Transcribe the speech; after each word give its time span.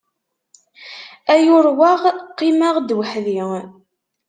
Ay 1.33 1.45
urweɣ, 1.55 2.01
qqimeɣ-d 2.31 2.95
weḥd-i! 2.97 3.39